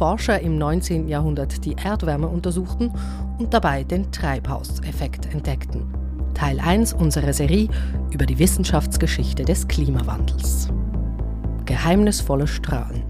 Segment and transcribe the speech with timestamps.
[0.00, 1.08] Forscher im 19.
[1.08, 2.90] Jahrhundert die Erdwärme untersuchten
[3.38, 5.92] und dabei den Treibhauseffekt entdeckten.
[6.32, 7.68] Teil 1 unserer Serie
[8.10, 10.70] über die Wissenschaftsgeschichte des Klimawandels.
[11.66, 13.04] Geheimnisvolle Strahlen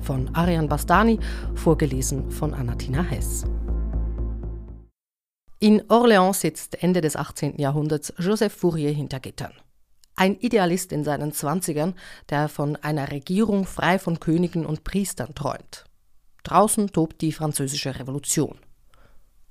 [0.00, 1.20] von Ariane Bastani,
[1.56, 3.44] vorgelesen von Anatina Hess.
[5.58, 7.58] In Orléans sitzt Ende des 18.
[7.58, 9.52] Jahrhunderts Joseph Fourier hinter Gittern.
[10.16, 11.92] Ein Idealist in seinen Zwanzigern,
[12.30, 15.84] der von einer Regierung frei von Königen und Priestern träumt.
[16.44, 18.58] Draußen tobt die französische Revolution.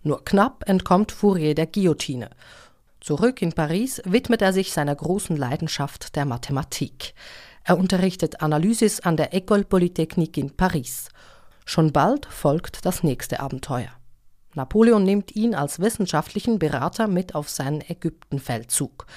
[0.04, 2.30] Nur knapp entkommt Fourier der Guillotine.
[3.02, 7.14] Zurück in Paris widmet er sich seiner großen Leidenschaft der Mathematik.
[7.64, 11.10] Er unterrichtet Analysis an der École Polytechnique in Paris.
[11.66, 13.92] Schon bald folgt das nächste Abenteuer.
[14.54, 19.08] Napoleon nimmt ihn als wissenschaftlichen Berater mit auf seinen Ägyptenfeldzug.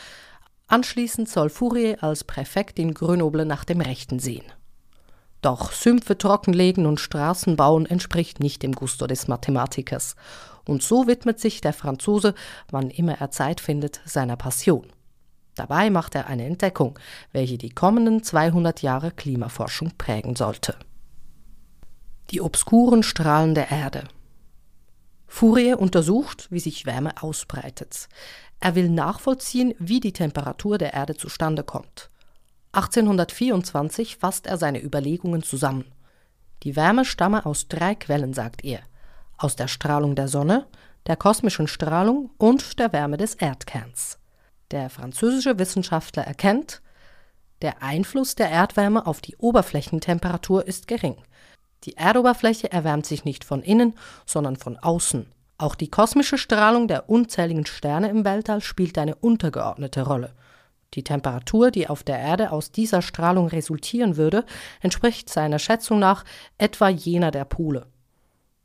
[0.66, 4.44] Anschließend soll Fourier als Präfekt in Grenoble nach dem Rechten sehen.
[5.46, 10.16] Doch Sümpfe trockenlegen und Straßen bauen entspricht nicht dem Gusto des Mathematikers.
[10.66, 12.34] Und so widmet sich der Franzose,
[12.72, 14.88] wann immer er Zeit findet, seiner Passion.
[15.54, 16.98] Dabei macht er eine Entdeckung,
[17.30, 20.74] welche die kommenden 200 Jahre Klimaforschung prägen sollte.
[22.32, 24.02] Die obskuren Strahlen der Erde.
[25.28, 28.08] Fourier untersucht, wie sich Wärme ausbreitet.
[28.58, 32.10] Er will nachvollziehen, wie die Temperatur der Erde zustande kommt.
[32.76, 35.86] 1824 fasst er seine Überlegungen zusammen.
[36.62, 38.80] Die Wärme stamme aus drei Quellen, sagt er.
[39.38, 40.66] Aus der Strahlung der Sonne,
[41.06, 44.18] der kosmischen Strahlung und der Wärme des Erdkerns.
[44.72, 46.82] Der französische Wissenschaftler erkennt,
[47.62, 51.16] der Einfluss der Erdwärme auf die Oberflächentemperatur ist gering.
[51.84, 53.94] Die Erdoberfläche erwärmt sich nicht von innen,
[54.26, 55.32] sondern von außen.
[55.56, 60.34] Auch die kosmische Strahlung der unzähligen Sterne im Weltall spielt eine untergeordnete Rolle.
[60.96, 64.44] Die Temperatur, die auf der Erde aus dieser Strahlung resultieren würde,
[64.80, 66.24] entspricht seiner Schätzung nach
[66.58, 67.86] etwa jener der Pole.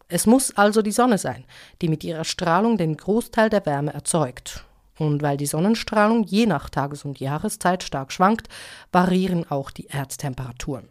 [0.07, 1.45] Es muss also die Sonne sein,
[1.81, 4.65] die mit ihrer Strahlung den Großteil der Wärme erzeugt.
[4.97, 8.47] Und weil die Sonnenstrahlung je nach Tages- und Jahreszeit stark schwankt,
[8.91, 10.89] variieren auch die Erdtemperaturen.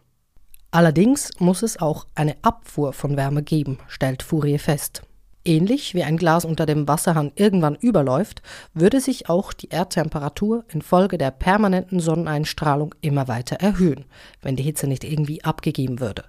[0.71, 5.03] Allerdings muss es auch eine Abfuhr von Wärme geben, stellt Fourier fest.
[5.51, 8.41] Ähnlich wie ein Glas unter dem Wasserhahn irgendwann überläuft,
[8.73, 14.05] würde sich auch die Erdtemperatur infolge der permanenten Sonneneinstrahlung immer weiter erhöhen,
[14.43, 16.23] wenn die Hitze nicht irgendwie abgegeben würde.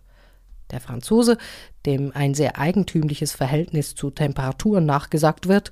[0.72, 1.38] Der Franzose,
[1.86, 5.70] dem ein sehr eigentümliches Verhältnis zu Temperaturen nachgesagt wird,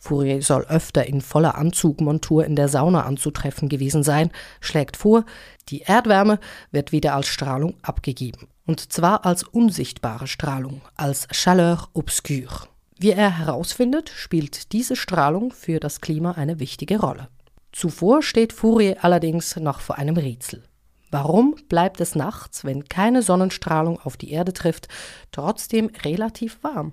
[0.00, 5.24] Fourier soll öfter in voller Anzugmontur in der Sauna anzutreffen gewesen sein, schlägt vor,
[5.68, 6.40] die Erdwärme
[6.72, 8.48] wird wieder als Strahlung abgegeben.
[8.66, 12.66] Und zwar als unsichtbare Strahlung, als Chaleur obscure.
[13.00, 17.28] Wie er herausfindet, spielt diese Strahlung für das Klima eine wichtige Rolle.
[17.70, 20.64] Zuvor steht Fourier allerdings noch vor einem Rätsel.
[21.12, 24.88] Warum bleibt es nachts, wenn keine Sonnenstrahlung auf die Erde trifft,
[25.30, 26.92] trotzdem relativ warm?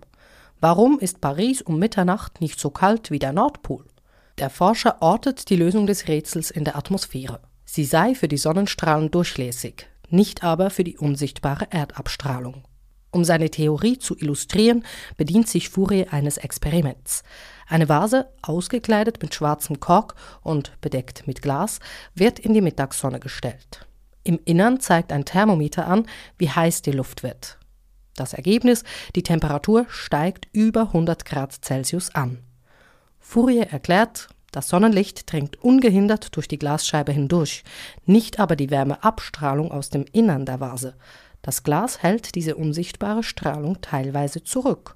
[0.60, 3.84] Warum ist Paris um Mitternacht nicht so kalt wie der Nordpol?
[4.38, 7.40] Der Forscher ortet die Lösung des Rätsels in der Atmosphäre.
[7.66, 12.64] Sie sei für die Sonnenstrahlen durchlässig, nicht aber für die unsichtbare Erdabstrahlung.
[13.16, 14.84] Um seine Theorie zu illustrieren,
[15.16, 17.24] bedient sich Fourier eines Experiments.
[17.66, 21.80] Eine Vase, ausgekleidet mit schwarzem Kork und bedeckt mit Glas,
[22.14, 23.88] wird in die Mittagssonne gestellt.
[24.26, 27.58] Im Innern zeigt ein Thermometer an, wie heiß die Luft wird.
[28.18, 28.84] Das Ergebnis,
[29.16, 32.40] die Temperatur steigt über 100 Grad Celsius an.
[33.22, 37.64] Fourier erklärt, das Sonnenlicht dringt ungehindert durch die Glasscheibe hindurch,
[38.06, 40.96] nicht aber die Wärmeabstrahlung aus dem Innern der Vase.
[41.46, 44.96] Das Glas hält diese unsichtbare Strahlung teilweise zurück.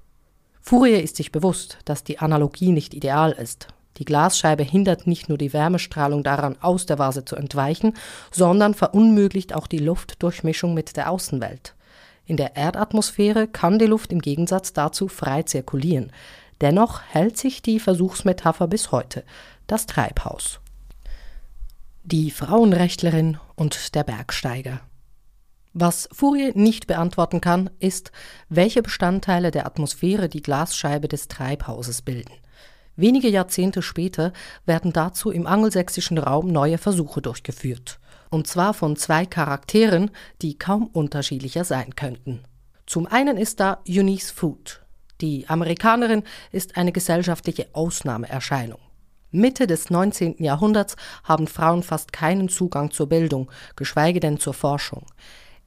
[0.60, 3.68] Fourier ist sich bewusst, dass die Analogie nicht ideal ist.
[3.98, 7.94] Die Glasscheibe hindert nicht nur die Wärmestrahlung daran, aus der Vase zu entweichen,
[8.32, 11.76] sondern verunmöglicht auch die Luftdurchmischung mit der Außenwelt.
[12.26, 16.10] In der Erdatmosphäre kann die Luft im Gegensatz dazu frei zirkulieren.
[16.60, 19.22] Dennoch hält sich die Versuchsmetapher bis heute,
[19.68, 20.58] das Treibhaus.
[22.02, 24.80] Die Frauenrechtlerin und der Bergsteiger.
[25.72, 28.10] Was Fourier nicht beantworten kann, ist,
[28.48, 32.34] welche Bestandteile der Atmosphäre die Glasscheibe des Treibhauses bilden.
[32.96, 34.32] Wenige Jahrzehnte später
[34.66, 38.00] werden dazu im angelsächsischen Raum neue Versuche durchgeführt.
[38.30, 40.10] Und zwar von zwei Charakteren,
[40.42, 42.42] die kaum unterschiedlicher sein könnten.
[42.86, 44.82] Zum einen ist da Eunice Food.
[45.20, 48.80] Die Amerikanerin ist eine gesellschaftliche Ausnahmeerscheinung.
[49.30, 50.42] Mitte des 19.
[50.42, 55.06] Jahrhunderts haben Frauen fast keinen Zugang zur Bildung, geschweige denn zur Forschung.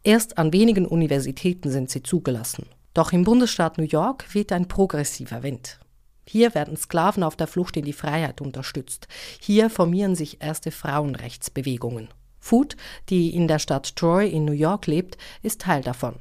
[0.04, 2.66] Erst an wenigen Universitäten sind sie zugelassen.
[2.94, 5.80] Doch im Bundesstaat New York weht ein progressiver Wind.
[6.28, 9.08] Hier werden Sklaven auf der Flucht in die Freiheit unterstützt.
[9.40, 12.10] Hier formieren sich erste Frauenrechtsbewegungen.
[12.40, 12.76] Food,
[13.10, 16.16] die in der Stadt Troy in New York lebt, ist Teil davon.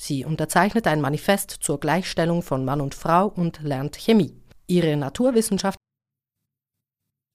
[0.00, 4.36] Sie unterzeichnet ein Manifest zur Gleichstellung von Mann und Frau und lernt Chemie.
[4.68, 5.78] Ihre Naturwissenschaft.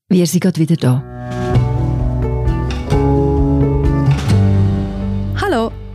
[0.10, 1.43] Wir sind gerade wieder da.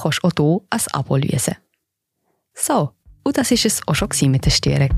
[0.00, 1.56] kannst du auch hier ein Abo lösen.
[2.54, 2.92] So,
[3.24, 4.96] und das war es auch schon mit der Störung.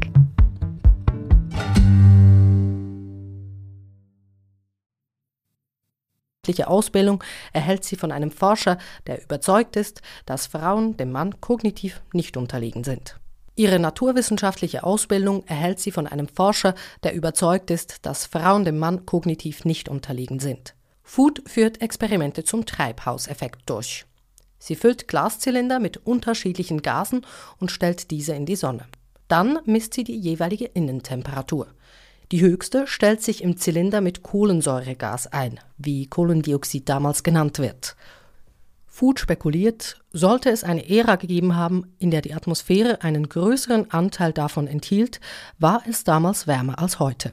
[6.69, 7.23] Ausbildung
[7.53, 12.85] erhält sie von einem Forscher, der überzeugt ist, dass Frauen dem Mann kognitiv nicht unterlegen
[12.85, 13.19] sind.
[13.55, 19.05] Ihre naturwissenschaftliche Ausbildung erhält sie von einem Forscher, der überzeugt ist, dass Frauen dem Mann
[19.05, 20.75] kognitiv nicht unterlegen sind.
[21.03, 24.08] Food führt Experimente zum Treibhauseffekt durch.
[24.59, 27.25] Sie füllt Glaszylinder mit unterschiedlichen Gasen
[27.59, 28.87] und stellt diese in die Sonne.
[29.29, 31.69] Dann misst sie die jeweilige Innentemperatur.
[32.33, 37.97] Die höchste stellt sich im Zylinder mit Kohlensäuregas ein, wie Kohlendioxid damals genannt wird.
[38.87, 44.33] Food spekuliert, sollte es eine Ära gegeben haben, in der die Atmosphäre einen größeren Anteil
[44.33, 45.21] davon enthielt,
[45.59, 47.33] war es damals wärmer als heute.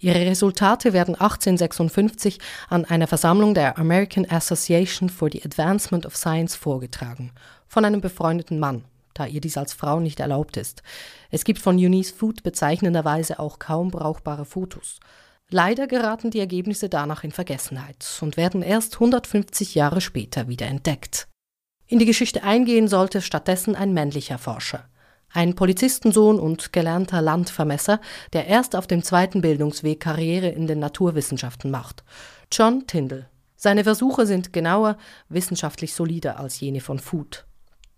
[0.00, 6.54] Ihre Resultate werden 1856 an einer Versammlung der American Association for the Advancement of Science
[6.54, 7.32] vorgetragen,
[7.66, 8.84] von einem befreundeten Mann,
[9.14, 10.82] da ihr dies als Frau nicht erlaubt ist.
[11.30, 15.00] Es gibt von Eunice Food bezeichnenderweise auch kaum brauchbare Fotos.
[15.50, 21.26] Leider geraten die Ergebnisse danach in Vergessenheit und werden erst 150 Jahre später wieder entdeckt.
[21.86, 24.84] In die Geschichte eingehen sollte stattdessen ein männlicher Forscher.
[25.32, 28.00] Ein Polizistensohn und gelernter Landvermesser,
[28.32, 32.02] der erst auf dem zweiten Bildungsweg Karriere in den Naturwissenschaften macht.
[32.50, 33.28] John Tyndall.
[33.56, 34.96] Seine Versuche sind genauer,
[35.28, 37.44] wissenschaftlich solider als jene von Food.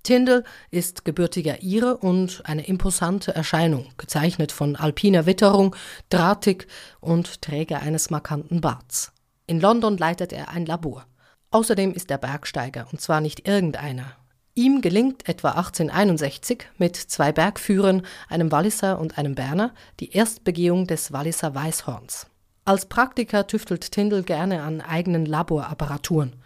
[0.03, 5.77] Tyndall ist gebürtiger Ire und eine imposante Erscheinung, gezeichnet von alpiner Witterung,
[6.09, 6.67] drahtig
[7.01, 9.13] und Träger eines markanten Barts.
[9.47, 11.07] In London leitet er ein Labor.
[11.51, 14.17] Außerdem ist er Bergsteiger, und zwar nicht irgendeiner.
[14.61, 21.15] Ihm gelingt etwa 1861 mit zwei Bergführern, einem Walliser und einem Berner, die Erstbegehung des
[21.15, 22.27] Walliser Weißhorns.
[22.67, 26.37] Als Praktiker tüftelt Tyndall gerne an eigenen Laborapparaturen.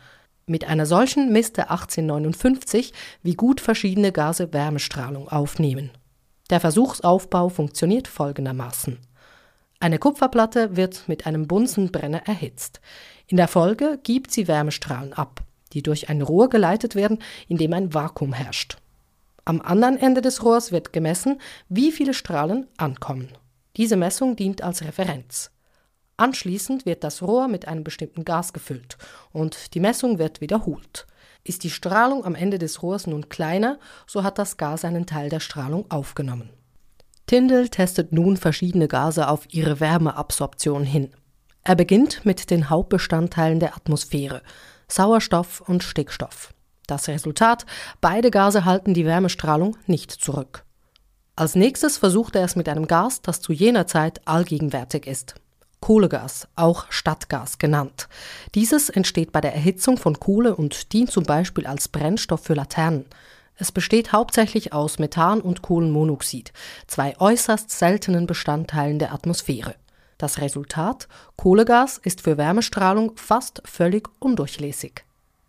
[0.46, 2.92] Mit einer solchen misst er 1859,
[3.24, 5.90] wie gut verschiedene Gase Wärmestrahlung aufnehmen.
[6.50, 8.96] Der Versuchsaufbau funktioniert folgendermaßen.
[9.80, 12.80] Eine Kupferplatte wird mit einem Bunsenbrenner erhitzt.
[13.26, 15.42] In der Folge gibt sie Wärmestrahlen ab,
[15.74, 17.18] die durch ein Rohr geleitet werden,
[17.48, 18.78] in dem ein Vakuum herrscht.
[19.44, 23.28] Am anderen Ende des Rohrs wird gemessen, wie viele Strahlen ankommen.
[23.76, 25.50] Diese Messung dient als Referenz.
[26.16, 28.96] Anschließend wird das Rohr mit einem bestimmten Gas gefüllt
[29.32, 31.06] und die Messung wird wiederholt.
[31.42, 35.28] Ist die Strahlung am Ende des Rohrs nun kleiner, so hat das Gas einen Teil
[35.28, 36.50] der Strahlung aufgenommen.
[37.26, 41.10] Tyndall testet nun verschiedene Gase auf ihre Wärmeabsorption hin.
[41.64, 44.42] Er beginnt mit den Hauptbestandteilen der Atmosphäre,
[44.94, 46.54] Sauerstoff und Stickstoff.
[46.86, 47.66] Das Resultat,
[48.00, 50.62] beide Gase halten die Wärmestrahlung nicht zurück.
[51.34, 55.34] Als nächstes versucht er es mit einem Gas, das zu jener Zeit allgegenwärtig ist,
[55.80, 58.08] Kohlegas, auch Stadtgas genannt.
[58.54, 63.06] Dieses entsteht bei der Erhitzung von Kohle und dient zum Beispiel als Brennstoff für Laternen.
[63.56, 66.52] Es besteht hauptsächlich aus Methan und Kohlenmonoxid,
[66.86, 69.74] zwei äußerst seltenen Bestandteilen der Atmosphäre.
[70.18, 75.04] Das Resultat Kohlegas ist für Wärmestrahlung fast völlig undurchlässig.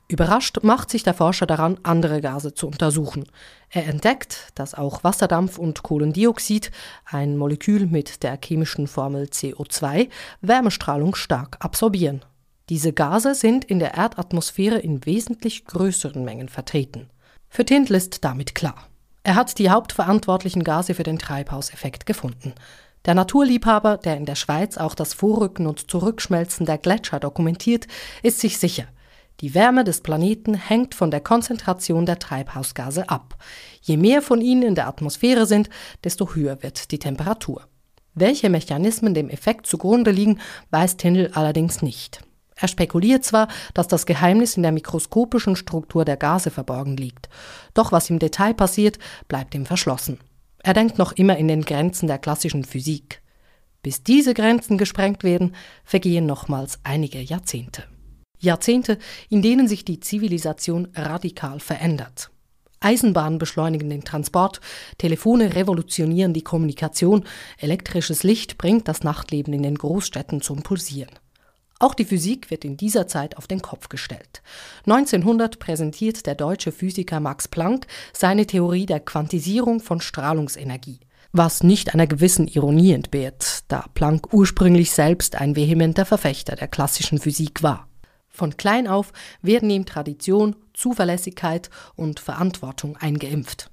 [0.08, 3.26] Überrascht macht sich der Forscher daran, andere Gase zu untersuchen.
[3.70, 6.72] Er entdeckt, dass auch Wasserdampf und Kohlendioxid,
[7.06, 10.10] ein Molekül mit der chemischen Formel CO2,
[10.42, 12.24] Wärmestrahlung stark absorbieren.
[12.70, 17.10] Diese Gase sind in der Erdatmosphäre in wesentlich größeren Mengen vertreten.
[17.50, 18.88] Für Tindl ist damit klar.
[19.24, 22.54] Er hat die hauptverantwortlichen Gase für den Treibhauseffekt gefunden.
[23.06, 27.88] Der Naturliebhaber, der in der Schweiz auch das Vorrücken und Zurückschmelzen der Gletscher dokumentiert,
[28.24, 28.86] ist sich sicher,
[29.42, 33.36] Die Wärme des Planeten hängt von der Konzentration der Treibhausgase ab.
[33.82, 35.70] Je mehr von ihnen in der Atmosphäre sind,
[36.06, 37.68] desto höher wird die Temperatur.
[38.14, 42.22] Welche Mechanismen dem Effekt zugrunde liegen, weiß Tyndall allerdings nicht.
[42.56, 47.28] Er spekuliert zwar, dass das Geheimnis in der mikroskopischen Struktur der Gase verborgen liegt,
[47.74, 48.98] doch was im Detail passiert,
[49.28, 50.20] bleibt ihm verschlossen.
[50.66, 53.22] Er denkt noch immer in den Grenzen der klassischen Physik.
[53.84, 57.84] Bis diese Grenzen gesprengt werden, vergehen nochmals einige Jahrzehnte.
[58.40, 58.98] Jahrzehnte,
[59.30, 62.32] in denen sich die Zivilisation radikal verändert.
[62.80, 64.60] Eisenbahnen beschleunigen den Transport,
[64.98, 67.26] Telefone revolutionieren die Kommunikation,
[67.60, 71.14] elektrisches Licht bringt das Nachtleben in den Großstädten zum Pulsieren.
[71.86, 74.42] Auch die Physik wird in dieser Zeit auf den Kopf gestellt.
[74.88, 81.00] 1900 präsentiert der deutsche Physiker Max Planck seine Theorie der Quantisierung von Strahlungsenergie
[81.32, 87.20] was nicht einer gewissen Ironie entbehrt, da Planck ursprünglich selbst ein vehementer Verfechter der klassischen
[87.20, 87.90] Physik war.
[88.30, 89.12] Von klein auf
[89.42, 93.70] werden ihm Tradition, Zuverlässigkeit und Verantwortung eingeimpft.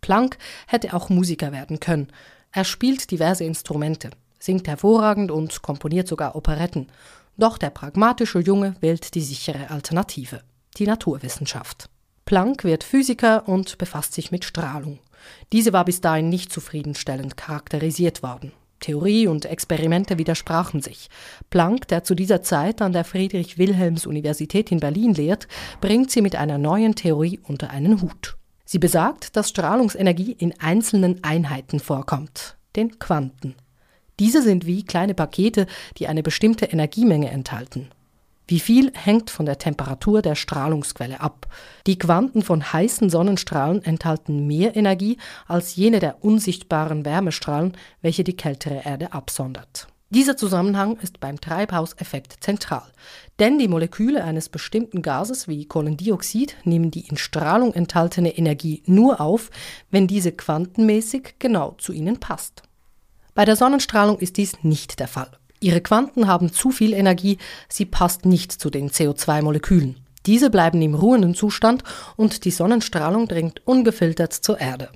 [0.00, 2.08] Planck hätte auch Musiker werden können.
[2.50, 6.88] Er spielt diverse Instrumente, singt hervorragend und komponiert sogar Operetten.
[7.36, 10.42] Doch der pragmatische Junge wählt die sichere Alternative,
[10.76, 11.88] die Naturwissenschaft.
[12.24, 15.00] Planck wird Physiker und befasst sich mit Strahlung.
[15.52, 18.52] Diese war bis dahin nicht zufriedenstellend charakterisiert worden.
[18.80, 21.08] Theorie und Experimente widersprachen sich.
[21.50, 25.48] Planck, der zu dieser Zeit an der Friedrich-Wilhelms-Universität in Berlin lehrt,
[25.80, 28.36] bringt sie mit einer neuen Theorie unter einen Hut.
[28.64, 33.54] Sie besagt, dass Strahlungsenergie in einzelnen Einheiten vorkommt, den Quanten.
[34.22, 35.66] Diese sind wie kleine Pakete,
[35.98, 37.88] die eine bestimmte Energiemenge enthalten.
[38.46, 41.48] Wie viel hängt von der Temperatur der Strahlungsquelle ab.
[41.88, 45.16] Die Quanten von heißen Sonnenstrahlen enthalten mehr Energie
[45.48, 49.88] als jene der unsichtbaren Wärmestrahlen, welche die kältere Erde absondert.
[50.10, 52.92] Dieser Zusammenhang ist beim Treibhauseffekt zentral,
[53.40, 59.20] denn die Moleküle eines bestimmten Gases wie Kohlendioxid nehmen die in Strahlung enthaltene Energie nur
[59.20, 59.50] auf,
[59.90, 62.62] wenn diese quantenmäßig genau zu ihnen passt.
[63.34, 65.30] Bei der Sonnenstrahlung ist dies nicht der Fall.
[65.60, 69.96] Ihre Quanten haben zu viel Energie, sie passt nicht zu den CO2-Molekülen.
[70.26, 71.82] Diese bleiben im ruhenden Zustand
[72.16, 74.90] und die Sonnenstrahlung dringt ungefiltert zur Erde.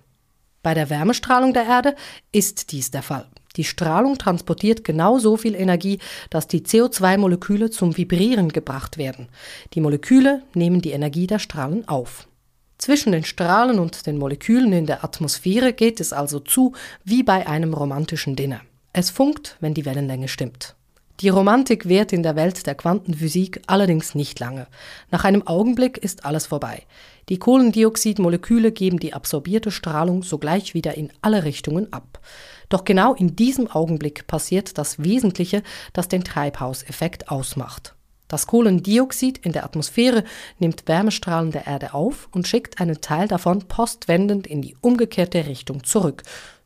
[0.63, 1.95] Bei der Wärmestrahlung der Erde
[2.33, 3.27] ist dies der Fall.
[3.57, 9.29] Die Strahlung transportiert genau so viel Energie, dass die CO2-Moleküle zum Vibrieren gebracht werden.
[9.73, 12.29] Die Moleküle nehmen die Energie der Strahlen auf.
[12.79, 16.73] Zwischen den Strahlen und den Molekülen in der Atmosphäre geht es also zu
[17.05, 18.61] wie bei einem romantischen Dinner.
[18.93, 20.77] Es funkt, wenn die Wellenlänge stimmt.
[21.21, 24.67] Die Romantik währt in der Welt der Quantenphysik allerdings nicht lange.
[25.11, 26.83] Nach einem Augenblick ist alles vorbei.
[27.31, 32.21] Die Kohlendioxidmoleküle geben die absorbierte Strahlung sogleich wieder in alle Richtungen ab.
[32.69, 35.63] Doch genau in diesem Augenblick passiert das Wesentliche,
[35.95, 37.96] das den Treibhauseffekt ausmacht.
[38.29, 40.25] Das Kohlendioxid in der Atmosphäre
[40.59, 45.85] nimmt Wärmestrahlen der Erde auf und schickt einen Teil davon postwendend in die umgekehrte Richtung
[45.85, 46.23] zurück,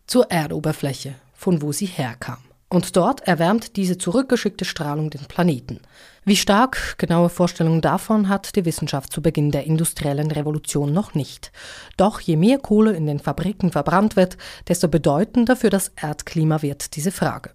[0.07, 2.39] zur Erdoberfläche, von wo sie herkam.
[2.73, 5.81] Und dort erwärmt diese zurückgeschickte Strahlung den Planeten.
[6.25, 11.51] Wie stark genaue Vorstellungen davon hat die Wissenschaft zu Beginn der industriellen Revolution noch nicht.
[11.97, 14.37] Doch je mehr Kohle in den Fabriken verbrannt wird,
[14.69, 17.51] desto bedeutender für das Erdklima wird diese Frage.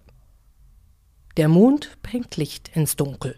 [1.38, 3.36] Der Mond bringt Licht ins Dunkel.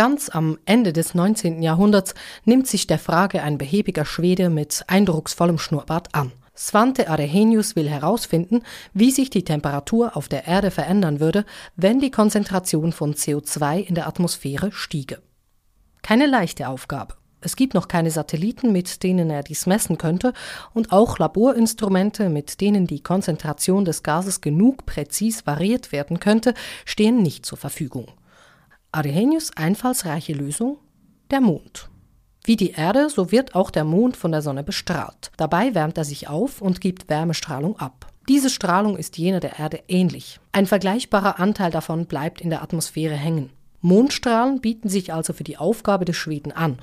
[0.00, 1.60] Ganz am Ende des 19.
[1.60, 2.14] Jahrhunderts
[2.46, 6.32] nimmt sich der Frage ein behäbiger Schwede mit eindrucksvollem Schnurrbart an.
[6.56, 8.62] Svante Arrhenius will herausfinden,
[8.94, 11.44] wie sich die Temperatur auf der Erde verändern würde,
[11.76, 15.20] wenn die Konzentration von CO2 in der Atmosphäre stiege.
[16.00, 17.16] Keine leichte Aufgabe.
[17.42, 20.32] Es gibt noch keine Satelliten, mit denen er dies messen könnte,
[20.72, 26.54] und auch Laborinstrumente, mit denen die Konzentration des Gases genug präzis variiert werden könnte,
[26.86, 28.06] stehen nicht zur Verfügung.
[28.92, 30.78] Arrhenius einfallsreiche Lösung?
[31.30, 31.88] Der Mond.
[32.42, 35.30] Wie die Erde, so wird auch der Mond von der Sonne bestrahlt.
[35.36, 38.12] Dabei wärmt er sich auf und gibt Wärmestrahlung ab.
[38.28, 40.40] Diese Strahlung ist jener der Erde ähnlich.
[40.50, 43.50] Ein vergleichbarer Anteil davon bleibt in der Atmosphäre hängen.
[43.80, 46.78] Mondstrahlen bieten sich also für die Aufgabe des Schweden an,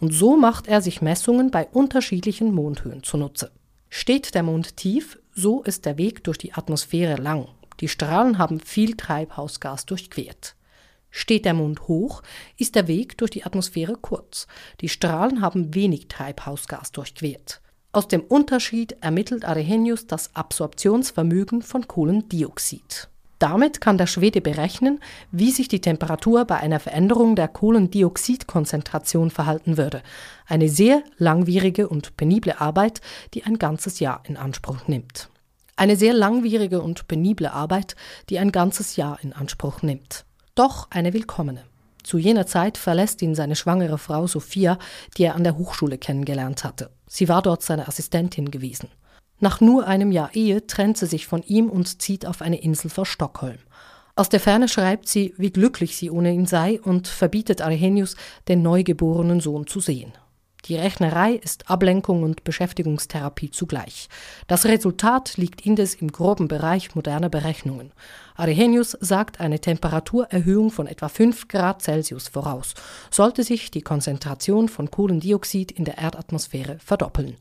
[0.00, 3.50] und so macht er sich Messungen bei unterschiedlichen Mondhöhen zunutze.
[3.90, 7.48] Steht der Mond tief, so ist der Weg durch die Atmosphäre lang.
[7.80, 10.54] Die Strahlen haben viel Treibhausgas durchquert.
[11.10, 12.22] Steht der Mond hoch,
[12.56, 14.46] ist der Weg durch die Atmosphäre kurz.
[14.80, 17.60] Die Strahlen haben wenig Treibhausgas durchquert.
[17.92, 23.08] Aus dem Unterschied ermittelt Arrhenius das Absorptionsvermögen von Kohlendioxid.
[23.38, 25.00] Damit kann der Schwede berechnen,
[25.30, 30.02] wie sich die Temperatur bei einer Veränderung der Kohlendioxidkonzentration verhalten würde.
[30.46, 33.00] Eine sehr langwierige und penible Arbeit,
[33.34, 35.30] die ein ganzes Jahr in Anspruch nimmt.
[35.76, 37.94] Eine sehr langwierige und penible Arbeit,
[38.28, 40.26] die ein ganzes Jahr in Anspruch nimmt
[40.58, 41.64] doch eine willkommene.
[42.02, 44.78] Zu jener Zeit verlässt ihn seine schwangere Frau Sophia,
[45.16, 46.90] die er an der Hochschule kennengelernt hatte.
[47.06, 48.88] Sie war dort seine Assistentin gewesen.
[49.40, 52.90] Nach nur einem Jahr Ehe trennt sie sich von ihm und zieht auf eine Insel
[52.90, 53.58] vor Stockholm.
[54.16, 58.16] Aus der Ferne schreibt sie, wie glücklich sie ohne ihn sei und verbietet Arrhenius,
[58.48, 60.12] den neugeborenen Sohn zu sehen.
[60.64, 64.08] Die Rechnerei ist Ablenkung und Beschäftigungstherapie zugleich.
[64.48, 67.92] Das Resultat liegt indes im groben Bereich moderner Berechnungen.
[68.34, 72.74] Arrhenius sagt eine Temperaturerhöhung von etwa 5 Grad Celsius voraus,
[73.10, 77.36] sollte sich die Konzentration von Kohlendioxid in der Erdatmosphäre verdoppeln.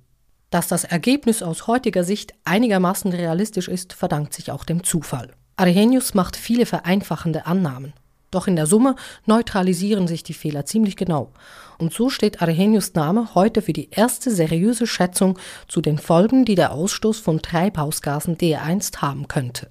[0.50, 5.34] Dass das Ergebnis aus heutiger Sicht einigermaßen realistisch ist, verdankt sich auch dem Zufall.
[5.58, 7.94] Arrhenius macht viele vereinfachende Annahmen.
[8.32, 11.32] Doch in der Summe neutralisieren sich die Fehler ziemlich genau.
[11.78, 16.56] Und so steht Arrhenius Name heute für die erste seriöse Schätzung zu den Folgen, die
[16.56, 19.70] der Ausstoß von Treibhausgasen DR1 haben könnte.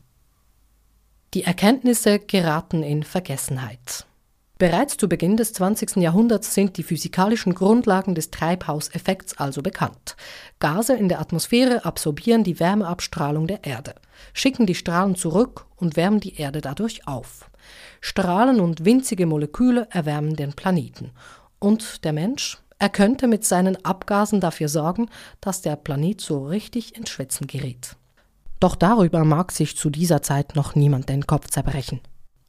[1.35, 4.07] Die Erkenntnisse geraten in Vergessenheit.
[4.59, 5.97] Bereits zu Beginn des 20.
[5.97, 10.17] Jahrhunderts sind die physikalischen Grundlagen des Treibhauseffekts also bekannt.
[10.61, 13.95] Gase in der Atmosphäre absorbieren die Wärmeabstrahlung der Erde,
[14.33, 17.51] schicken die Strahlen zurück und wärmen die Erde dadurch auf.
[18.01, 21.11] Strahlen und winzige Moleküle erwärmen den Planeten.
[21.59, 22.57] Und der Mensch?
[22.79, 25.11] Er könnte mit seinen Abgasen dafür sorgen,
[25.43, 27.97] dass der Planet so richtig ins Schwitzen gerät.
[28.59, 32.01] Doch darüber mag sich zu dieser Zeit noch niemand den Kopf zerbrechen.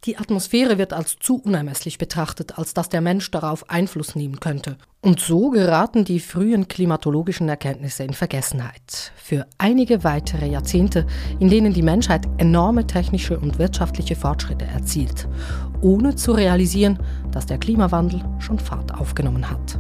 [0.08, 4.78] Die Atmosphäre wird als zu unermesslich betrachtet, als dass der Mensch darauf Einfluss nehmen könnte.
[5.02, 9.12] Und so geraten die frühen klimatologischen Erkenntnisse in Vergessenheit.
[9.18, 11.06] Für einige weitere Jahrzehnte,
[11.42, 15.28] in denen die Menschheit enorme technische und wirtschaftliche Fortschritte erzielt,
[15.82, 17.00] ohne zu realisieren,
[17.32, 19.78] dass der Klimawandel schon Fahrt aufgenommen hat.